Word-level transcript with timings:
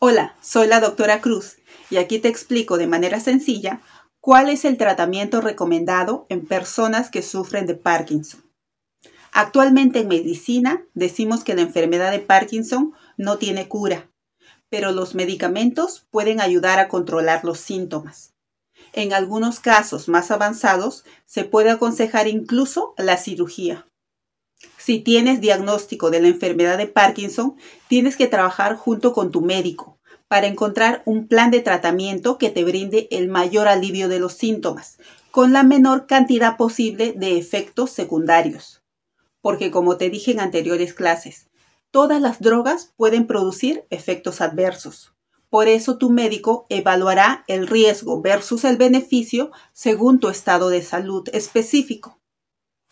Hola, 0.00 0.36
soy 0.40 0.68
la 0.68 0.78
doctora 0.78 1.20
Cruz 1.20 1.56
y 1.90 1.96
aquí 1.96 2.20
te 2.20 2.28
explico 2.28 2.78
de 2.78 2.86
manera 2.86 3.18
sencilla 3.18 3.80
cuál 4.20 4.48
es 4.48 4.64
el 4.64 4.76
tratamiento 4.76 5.40
recomendado 5.40 6.24
en 6.28 6.46
personas 6.46 7.10
que 7.10 7.20
sufren 7.20 7.66
de 7.66 7.74
Parkinson. 7.74 8.44
Actualmente 9.32 9.98
en 9.98 10.06
medicina 10.06 10.84
decimos 10.94 11.42
que 11.42 11.56
la 11.56 11.62
enfermedad 11.62 12.12
de 12.12 12.20
Parkinson 12.20 12.92
no 13.16 13.38
tiene 13.38 13.66
cura, 13.66 14.08
pero 14.68 14.92
los 14.92 15.16
medicamentos 15.16 16.06
pueden 16.12 16.40
ayudar 16.40 16.78
a 16.78 16.86
controlar 16.86 17.44
los 17.44 17.58
síntomas. 17.58 18.34
En 18.92 19.12
algunos 19.12 19.58
casos 19.58 20.08
más 20.08 20.30
avanzados 20.30 21.04
se 21.26 21.42
puede 21.42 21.70
aconsejar 21.70 22.28
incluso 22.28 22.94
la 22.98 23.16
cirugía. 23.16 23.88
Si 24.76 25.00
tienes 25.00 25.40
diagnóstico 25.40 26.10
de 26.10 26.20
la 26.20 26.28
enfermedad 26.28 26.78
de 26.78 26.86
Parkinson, 26.86 27.56
tienes 27.88 28.16
que 28.16 28.26
trabajar 28.26 28.76
junto 28.76 29.12
con 29.12 29.30
tu 29.30 29.40
médico 29.40 29.97
para 30.28 30.46
encontrar 30.46 31.02
un 31.06 31.26
plan 31.26 31.50
de 31.50 31.60
tratamiento 31.60 32.38
que 32.38 32.50
te 32.50 32.62
brinde 32.62 33.08
el 33.10 33.28
mayor 33.28 33.66
alivio 33.66 34.08
de 34.08 34.20
los 34.20 34.34
síntomas, 34.34 34.98
con 35.30 35.52
la 35.52 35.62
menor 35.62 36.06
cantidad 36.06 36.56
posible 36.56 37.14
de 37.16 37.38
efectos 37.38 37.90
secundarios. 37.90 38.82
Porque 39.40 39.70
como 39.70 39.96
te 39.96 40.10
dije 40.10 40.32
en 40.32 40.40
anteriores 40.40 40.92
clases, 40.92 41.48
todas 41.90 42.20
las 42.20 42.40
drogas 42.40 42.92
pueden 42.96 43.26
producir 43.26 43.84
efectos 43.90 44.40
adversos. 44.40 45.14
Por 45.48 45.66
eso 45.66 45.96
tu 45.96 46.10
médico 46.10 46.66
evaluará 46.68 47.44
el 47.48 47.66
riesgo 47.66 48.20
versus 48.20 48.64
el 48.64 48.76
beneficio 48.76 49.50
según 49.72 50.20
tu 50.20 50.28
estado 50.28 50.68
de 50.68 50.82
salud 50.82 51.26
específico. 51.32 52.18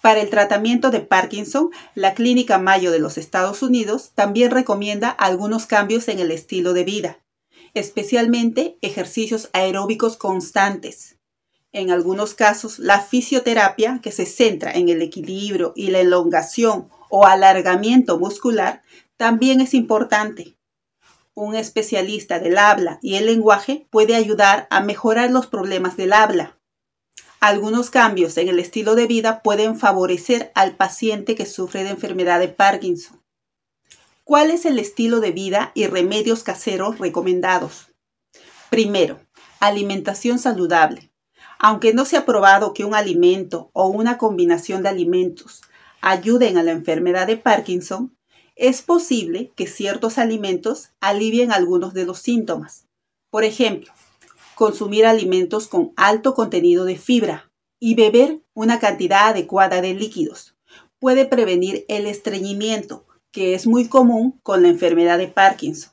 Para 0.00 0.20
el 0.20 0.30
tratamiento 0.30 0.90
de 0.90 1.00
Parkinson, 1.00 1.70
la 1.94 2.14
Clínica 2.14 2.58
Mayo 2.58 2.90
de 2.92 2.98
los 2.98 3.18
Estados 3.18 3.62
Unidos 3.62 4.12
también 4.14 4.50
recomienda 4.50 5.10
algunos 5.10 5.66
cambios 5.66 6.08
en 6.08 6.18
el 6.18 6.30
estilo 6.30 6.72
de 6.72 6.84
vida, 6.84 7.18
especialmente 7.78 8.78
ejercicios 8.82 9.48
aeróbicos 9.52 10.16
constantes. 10.16 11.16
En 11.72 11.90
algunos 11.90 12.34
casos, 12.34 12.78
la 12.78 13.00
fisioterapia, 13.00 14.00
que 14.02 14.12
se 14.12 14.26
centra 14.26 14.72
en 14.72 14.88
el 14.88 15.02
equilibrio 15.02 15.72
y 15.76 15.90
la 15.90 16.00
elongación 16.00 16.88
o 17.10 17.26
alargamiento 17.26 18.18
muscular, 18.18 18.82
también 19.16 19.60
es 19.60 19.74
importante. 19.74 20.56
Un 21.34 21.54
especialista 21.54 22.38
del 22.38 22.58
habla 22.58 22.98
y 23.02 23.16
el 23.16 23.26
lenguaje 23.26 23.86
puede 23.90 24.14
ayudar 24.14 24.66
a 24.70 24.80
mejorar 24.80 25.30
los 25.30 25.46
problemas 25.46 25.96
del 25.96 26.12
habla 26.12 26.56
algunos 27.40 27.90
cambios 27.90 28.38
en 28.38 28.48
el 28.48 28.58
estilo 28.58 28.94
de 28.94 29.06
vida 29.06 29.42
pueden 29.42 29.78
favorecer 29.78 30.50
al 30.54 30.74
paciente 30.74 31.34
que 31.34 31.46
sufre 31.46 31.84
de 31.84 31.90
enfermedad 31.90 32.40
de 32.40 32.48
Parkinson. 32.48 33.22
¿Cuál 34.28 34.50
es 34.50 34.64
el 34.66 34.80
estilo 34.80 35.20
de 35.20 35.30
vida 35.30 35.70
y 35.72 35.86
remedios 35.86 36.42
caseros 36.42 36.98
recomendados? 36.98 37.92
Primero, 38.70 39.20
alimentación 39.60 40.40
saludable. 40.40 41.12
Aunque 41.60 41.94
no 41.94 42.04
se 42.04 42.16
ha 42.16 42.26
probado 42.26 42.74
que 42.74 42.84
un 42.84 42.96
alimento 42.96 43.70
o 43.72 43.86
una 43.86 44.18
combinación 44.18 44.82
de 44.82 44.88
alimentos 44.88 45.62
ayuden 46.00 46.58
a 46.58 46.64
la 46.64 46.72
enfermedad 46.72 47.28
de 47.28 47.36
Parkinson, 47.36 48.16
es 48.56 48.82
posible 48.82 49.52
que 49.54 49.68
ciertos 49.68 50.18
alimentos 50.18 50.88
alivien 50.98 51.52
algunos 51.52 51.94
de 51.94 52.04
los 52.04 52.18
síntomas. 52.18 52.88
Por 53.30 53.44
ejemplo, 53.44 53.92
consumir 54.56 55.06
alimentos 55.06 55.68
con 55.68 55.92
alto 55.94 56.34
contenido 56.34 56.84
de 56.84 56.96
fibra 56.96 57.52
y 57.78 57.94
beber 57.94 58.40
una 58.54 58.80
cantidad 58.80 59.28
adecuada 59.28 59.80
de 59.80 59.94
líquidos. 59.94 60.56
Puede 60.98 61.26
prevenir 61.26 61.84
el 61.86 62.06
estreñimiento, 62.06 63.05
que 63.36 63.52
es 63.52 63.66
muy 63.66 63.86
común 63.86 64.40
con 64.42 64.62
la 64.62 64.68
enfermedad 64.68 65.18
de 65.18 65.28
Parkinson. 65.28 65.92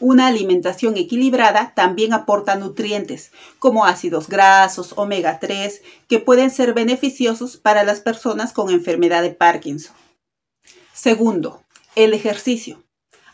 Una 0.00 0.28
alimentación 0.28 0.96
equilibrada 0.96 1.74
también 1.76 2.14
aporta 2.14 2.56
nutrientes 2.56 3.32
como 3.58 3.84
ácidos 3.84 4.28
grasos, 4.28 4.94
omega 4.96 5.40
3, 5.40 5.82
que 6.08 6.20
pueden 6.20 6.50
ser 6.50 6.72
beneficiosos 6.72 7.58
para 7.58 7.84
las 7.84 8.00
personas 8.00 8.54
con 8.54 8.70
enfermedad 8.70 9.20
de 9.20 9.32
Parkinson. 9.32 9.94
Segundo, 10.94 11.62
el 11.96 12.14
ejercicio. 12.14 12.82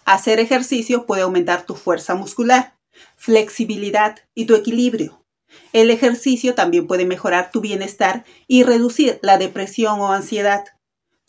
Hacer 0.05 0.41
ejercicio 0.41 1.07
puede 1.07 1.23
aumentar 1.23 1.65
tu 1.65 1.77
fuerza 1.77 2.17
muscular 2.17 2.75
flexibilidad 3.15 4.19
y 4.35 4.47
tu 4.47 4.57
equilibrio. 4.57 5.25
El 5.73 5.91
ejercicio 5.91 6.57
también 6.57 6.89
puede 6.89 7.05
mejorar 7.05 7.53
tu 7.53 7.61
bienestar 7.61 8.25
y 8.49 8.65
reducir 8.65 9.21
la 9.23 9.39
depresión 9.39 10.01
o 10.01 10.13
ansiedad. 10.13 10.65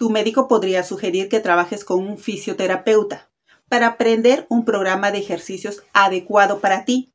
Tu 0.02 0.10
médico 0.10 0.48
podría 0.48 0.82
sugerir 0.82 1.30
que 1.30 1.40
trabajes 1.40 1.86
con 1.86 2.00
un 2.00 2.18
fisioterapeuta 2.18 3.30
para 3.70 3.86
aprender 3.86 4.48
un 4.50 4.66
programa 4.66 5.12
de 5.12 5.20
ejercicios 5.20 5.84
adecuado 5.94 6.60
para 6.60 6.86
ti. 6.86 7.14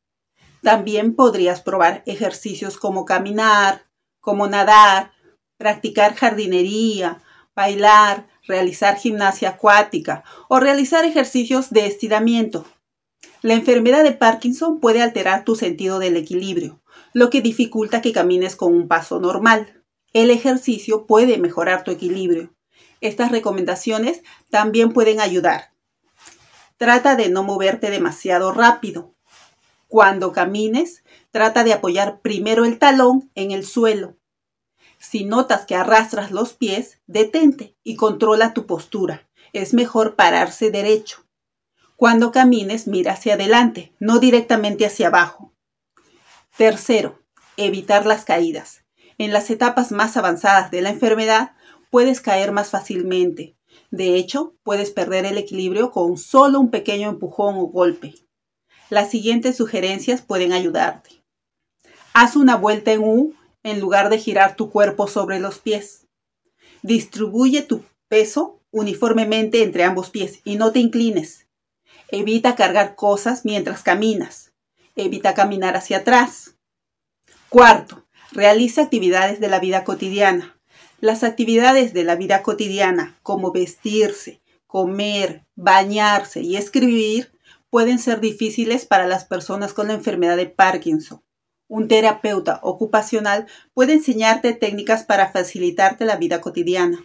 También 0.62 1.16
podrías 1.16 1.60
probar 1.60 2.04
ejercicios 2.06 2.76
como 2.76 3.04
caminar, 3.04 3.88
como 4.20 4.46
nadar, 4.46 5.10
practicar 5.56 6.14
jardinería, 6.14 7.20
bailar, 7.56 8.28
realizar 8.46 8.96
gimnasia 8.98 9.48
acuática 9.48 10.22
o 10.48 10.60
realizar 10.60 11.04
ejercicios 11.04 11.70
de 11.70 11.86
estiramiento. 11.86 12.66
La 13.42 13.54
enfermedad 13.54 14.04
de 14.04 14.12
Parkinson 14.12 14.78
puede 14.78 15.02
alterar 15.02 15.44
tu 15.44 15.56
sentido 15.56 15.98
del 15.98 16.16
equilibrio, 16.16 16.80
lo 17.12 17.30
que 17.30 17.40
dificulta 17.40 18.00
que 18.00 18.12
camines 18.12 18.54
con 18.54 18.72
un 18.72 18.86
paso 18.86 19.18
normal. 19.18 19.82
El 20.12 20.30
ejercicio 20.30 21.04
puede 21.08 21.38
mejorar 21.38 21.82
tu 21.82 21.90
equilibrio. 21.90 22.55
Estas 23.00 23.30
recomendaciones 23.30 24.22
también 24.50 24.92
pueden 24.92 25.20
ayudar. 25.20 25.72
Trata 26.76 27.16
de 27.16 27.28
no 27.28 27.42
moverte 27.42 27.90
demasiado 27.90 28.52
rápido. 28.52 29.14
Cuando 29.88 30.32
camines, 30.32 31.04
trata 31.30 31.64
de 31.64 31.72
apoyar 31.72 32.20
primero 32.20 32.64
el 32.64 32.78
talón 32.78 33.30
en 33.34 33.50
el 33.50 33.64
suelo. 33.64 34.16
Si 34.98 35.24
notas 35.24 35.66
que 35.66 35.76
arrastras 35.76 36.32
los 36.32 36.54
pies, 36.54 37.00
detente 37.06 37.76
y 37.84 37.96
controla 37.96 38.54
tu 38.54 38.66
postura. 38.66 39.28
Es 39.52 39.74
mejor 39.74 40.16
pararse 40.16 40.70
derecho. 40.70 41.24
Cuando 41.96 42.30
camines, 42.30 42.86
mira 42.86 43.12
hacia 43.12 43.34
adelante, 43.34 43.94
no 44.00 44.18
directamente 44.18 44.84
hacia 44.84 45.06
abajo. 45.08 45.54
Tercero, 46.56 47.22
evitar 47.56 48.04
las 48.04 48.24
caídas. 48.24 48.84
En 49.18 49.32
las 49.32 49.48
etapas 49.50 49.92
más 49.92 50.16
avanzadas 50.16 50.70
de 50.70 50.82
la 50.82 50.90
enfermedad, 50.90 51.52
puedes 51.96 52.20
caer 52.20 52.52
más 52.52 52.68
fácilmente. 52.68 53.56
De 53.90 54.16
hecho, 54.16 54.54
puedes 54.62 54.90
perder 54.90 55.24
el 55.24 55.38
equilibrio 55.38 55.92
con 55.92 56.18
solo 56.18 56.60
un 56.60 56.70
pequeño 56.70 57.08
empujón 57.08 57.54
o 57.56 57.68
golpe. 57.68 58.14
Las 58.90 59.10
siguientes 59.10 59.56
sugerencias 59.56 60.20
pueden 60.20 60.52
ayudarte. 60.52 61.24
Haz 62.12 62.36
una 62.36 62.56
vuelta 62.56 62.92
en 62.92 63.00
U 63.02 63.34
en 63.62 63.80
lugar 63.80 64.10
de 64.10 64.18
girar 64.18 64.56
tu 64.56 64.68
cuerpo 64.68 65.08
sobre 65.08 65.40
los 65.40 65.58
pies. 65.58 66.06
Distribuye 66.82 67.62
tu 67.62 67.82
peso 68.08 68.60
uniformemente 68.70 69.62
entre 69.62 69.82
ambos 69.82 70.10
pies 70.10 70.42
y 70.44 70.56
no 70.56 70.72
te 70.72 70.80
inclines. 70.80 71.46
Evita 72.10 72.56
cargar 72.56 72.94
cosas 72.94 73.46
mientras 73.46 73.82
caminas. 73.82 74.52
Evita 74.96 75.32
caminar 75.32 75.78
hacia 75.78 75.96
atrás. 75.96 76.56
Cuarto, 77.48 78.06
realiza 78.32 78.82
actividades 78.82 79.40
de 79.40 79.48
la 79.48 79.60
vida 79.60 79.82
cotidiana. 79.82 80.55
Las 81.00 81.24
actividades 81.24 81.92
de 81.92 82.04
la 82.04 82.16
vida 82.16 82.42
cotidiana, 82.42 83.18
como 83.22 83.52
vestirse, 83.52 84.40
comer, 84.66 85.44
bañarse 85.54 86.40
y 86.40 86.56
escribir, 86.56 87.32
pueden 87.68 87.98
ser 87.98 88.20
difíciles 88.20 88.86
para 88.86 89.06
las 89.06 89.26
personas 89.26 89.74
con 89.74 89.88
la 89.88 89.94
enfermedad 89.94 90.38
de 90.38 90.46
Parkinson. 90.46 91.22
Un 91.68 91.88
terapeuta 91.88 92.60
ocupacional 92.62 93.46
puede 93.74 93.94
enseñarte 93.94 94.54
técnicas 94.54 95.04
para 95.04 95.30
facilitarte 95.30 96.06
la 96.06 96.16
vida 96.16 96.40
cotidiana. 96.40 97.04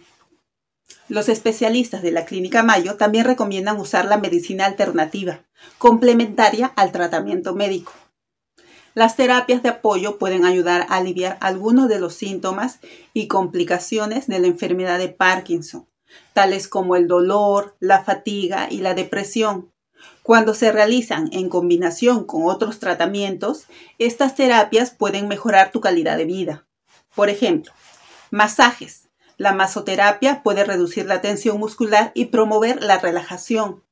Los 1.08 1.28
especialistas 1.28 2.00
de 2.00 2.12
la 2.12 2.24
Clínica 2.24 2.62
Mayo 2.62 2.96
también 2.96 3.26
recomiendan 3.26 3.78
usar 3.78 4.06
la 4.06 4.16
medicina 4.16 4.64
alternativa, 4.64 5.40
complementaria 5.76 6.72
al 6.76 6.92
tratamiento 6.92 7.54
médico. 7.54 7.92
Las 8.94 9.16
terapias 9.16 9.62
de 9.62 9.70
apoyo 9.70 10.18
pueden 10.18 10.44
ayudar 10.44 10.86
a 10.88 10.96
aliviar 10.96 11.38
algunos 11.40 11.88
de 11.88 11.98
los 11.98 12.14
síntomas 12.14 12.80
y 13.14 13.26
complicaciones 13.26 14.26
de 14.26 14.38
la 14.38 14.48
enfermedad 14.48 14.98
de 14.98 15.08
Parkinson, 15.08 15.86
tales 16.34 16.68
como 16.68 16.96
el 16.96 17.08
dolor, 17.08 17.74
la 17.80 18.04
fatiga 18.04 18.68
y 18.70 18.78
la 18.78 18.94
depresión. 18.94 19.72
Cuando 20.22 20.52
se 20.52 20.72
realizan 20.72 21.30
en 21.32 21.48
combinación 21.48 22.24
con 22.24 22.44
otros 22.44 22.78
tratamientos, 22.78 23.66
estas 23.98 24.34
terapias 24.34 24.90
pueden 24.90 25.26
mejorar 25.26 25.72
tu 25.72 25.80
calidad 25.80 26.16
de 26.16 26.24
vida. 26.24 26.66
Por 27.14 27.30
ejemplo, 27.30 27.72
masajes, 28.30 29.08
la 29.38 29.52
masoterapia 29.52 30.42
puede 30.42 30.64
reducir 30.64 31.06
la 31.06 31.20
tensión 31.20 31.58
muscular 31.58 32.12
y 32.14 32.26
promover 32.26 32.82
la 32.82 32.98
relajación. 32.98 33.82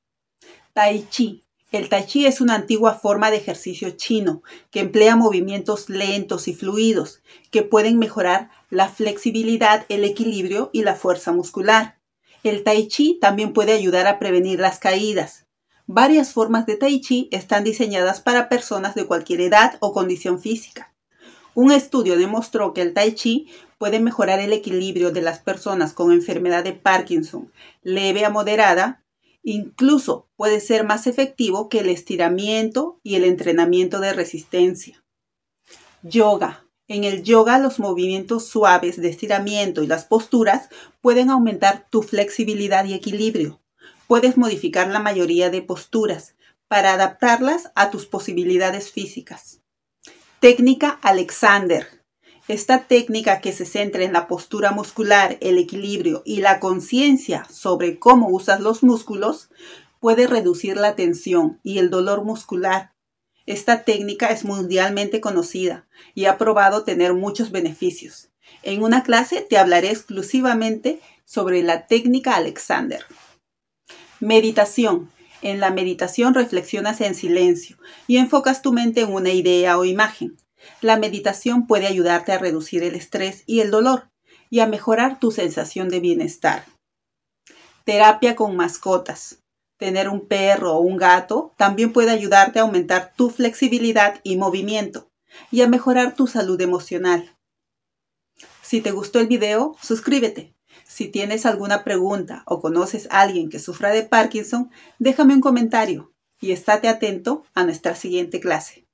Tai 0.75 1.07
Chi. 1.09 1.45
El 1.71 1.89
Tai 1.89 2.05
Chi 2.05 2.27
es 2.27 2.41
una 2.41 2.57
antigua 2.57 2.95
forma 2.95 3.31
de 3.31 3.37
ejercicio 3.37 3.91
chino 3.91 4.43
que 4.71 4.81
emplea 4.81 5.15
movimientos 5.15 5.89
lentos 5.89 6.49
y 6.49 6.55
fluidos 6.55 7.23
que 7.53 7.63
pueden 7.63 7.99
mejorar 7.99 8.51
la 8.71 8.89
flexibilidad, 8.89 9.87
el 9.89 10.05
equilibrio 10.05 10.71
y 10.73 10.83
la 10.83 10.97
fuerza 10.97 11.33
muscular. 11.33 11.99
El 12.43 12.65
Tai 12.65 12.89
Chi 12.89 13.19
también 13.21 13.53
puede 13.53 13.73
ayudar 13.73 14.09
a 14.09 14.19
prevenir 14.19 14.59
las 14.59 14.81
caídas. 14.81 15.47
Varias 15.93 16.33
formas 16.33 16.67
de 16.67 16.77
tai 16.77 17.01
chi 17.01 17.29
están 17.33 17.65
diseñadas 17.65 18.21
para 18.21 18.49
personas 18.49 18.95
de 18.95 19.07
cualquier 19.07 19.41
edad 19.41 19.77
o 19.81 19.93
condición 19.93 20.41
física. 20.41 20.95
Un 21.55 21.73
estudio 21.73 22.17
demostró 22.17 22.73
que 22.75 22.83
el 22.83 22.95
tai 22.95 23.13
chi 23.13 23.49
puede 23.77 23.99
mejorar 23.99 24.39
el 24.39 24.53
equilibrio 24.53 25.11
de 25.11 25.23
las 25.23 25.41
personas 25.41 25.93
con 25.93 26.13
enfermedad 26.13 26.63
de 26.63 26.75
Parkinson 26.75 27.51
leve 27.83 28.25
a 28.25 28.31
moderada, 28.31 29.03
incluso 29.43 30.29
puede 30.37 30.61
ser 30.61 30.85
más 30.85 31.07
efectivo 31.07 31.69
que 31.69 31.81
el 31.81 31.89
estiramiento 31.89 33.01
y 33.03 33.15
el 33.17 33.25
entrenamiento 33.25 34.01
de 34.01 34.13
resistencia. 34.13 35.05
Yoga. 36.03 36.67
En 36.89 37.05
el 37.05 37.23
yoga 37.23 37.59
los 37.59 37.79
movimientos 37.79 38.49
suaves 38.49 39.01
de 39.01 39.09
estiramiento 39.09 39.83
y 39.83 39.87
las 39.87 40.05
posturas 40.05 40.69
pueden 41.01 41.31
aumentar 41.31 41.87
tu 41.89 42.03
flexibilidad 42.03 42.85
y 42.85 42.95
equilibrio. 42.95 43.61
Puedes 44.09 44.37
modificar 44.37 44.89
la 44.89 44.99
mayoría 44.99 45.51
de 45.51 45.63
posturas 45.63 46.35
para 46.67 46.95
adaptarlas 46.95 47.71
a 47.77 47.91
tus 47.91 48.07
posibilidades 48.07 48.91
físicas. 48.91 49.61
Técnica 50.41 50.99
Alexander. 51.03 52.00
Esta 52.51 52.83
técnica 52.83 53.41
que 53.41 53.53
se 53.53 53.65
centra 53.65 54.03
en 54.03 54.13
la 54.13 54.27
postura 54.27 54.73
muscular, 54.73 55.39
el 55.41 55.57
equilibrio 55.57 56.23
y 56.25 56.41
la 56.41 56.59
conciencia 56.59 57.47
sobre 57.49 58.01
cómo 58.01 58.29
usas 58.29 58.59
los 58.59 58.83
músculos 58.83 59.51
puede 60.01 60.27
reducir 60.27 60.77
la 60.77 60.97
tensión 60.97 61.61
y 61.63 61.79
el 61.79 61.91
dolor 61.91 62.25
muscular 62.25 62.91
esta 63.47 63.85
técnica 63.85 64.31
es 64.31 64.45
mundialmente 64.45 65.21
conocida 65.21 65.87
y 66.15 66.25
ha 66.25 66.39
probado 66.39 66.83
tener 66.83 67.15
muchos 67.15 67.53
beneficios. 67.53 68.31
En 68.65 68.83
una 68.83 69.05
clase 69.05 69.41
te 69.49 69.57
hablaré 69.57 69.91
exclusivamente 69.91 71.01
sobre 71.25 71.63
la 71.63 71.87
técnica 71.87 72.35
Alexander. 72.35 73.05
Meditación. 74.19 75.11
En 75.43 75.61
la 75.61 75.71
meditación 75.71 76.35
reflexionas 76.35 77.01
en 77.01 77.15
silencio 77.15 77.77
y 78.09 78.19
enfocas 78.19 78.61
tu 78.61 78.73
mente 78.73 79.03
en 79.03 79.13
una 79.13 79.31
idea 79.31 79.79
o 79.79 79.85
imagen. 79.85 80.37
La 80.81 80.97
meditación 80.97 81.67
puede 81.67 81.87
ayudarte 81.87 82.33
a 82.33 82.39
reducir 82.39 82.83
el 82.83 82.95
estrés 82.95 83.45
y 83.47 83.61
el 83.61 83.71
dolor 83.71 84.11
y 84.51 84.61
a 84.61 84.67
mejorar 84.67 85.19
tu 85.21 85.31
sensación 85.31 85.89
de 85.89 86.01
bienestar. 86.01 86.65
Terapia 87.85 88.37
con 88.37 88.57
mascotas 88.57 89.41
tener 89.81 90.11
un 90.11 90.29
perro 90.29 90.75
o 90.75 90.81
un 90.81 90.97
gato 90.97 91.55
también 91.57 91.93
puede 91.93 92.11
ayudarte 92.11 92.59
a 92.59 92.63
aumentar 92.63 93.15
tu 93.17 93.31
flexibilidad 93.31 94.21
y 94.23 94.37
movimiento 94.37 95.11
y 95.51 95.63
a 95.63 95.69
mejorar 95.69 96.15
tu 96.15 96.27
salud 96.27 96.61
emocional. 96.61 97.35
Si 98.63 98.83
te 98.83 98.93
gustó 98.93 99.19
el 99.19 99.27
video, 99.27 99.75
suscríbete. 99.83 100.55
Si 100.87 101.09
tienes 101.09 101.47
alguna 101.47 101.83
pregunta 101.83 102.43
o 102.47 102.61
conoces 102.61 103.09
a 103.11 103.23
alguien 103.23 103.49
que 103.49 103.59
sufra 103.59 103.91
de 103.91 104.03
Parkinson, 104.03 104.71
déjame 104.99 105.35
un 105.35 105.41
comentario 105.41 106.13
y 106.41 106.53
estate 106.53 106.89
atento 106.89 107.45
a 107.55 107.65
nuestra 107.65 107.95
siguiente 107.95 108.39
clase. 108.39 108.87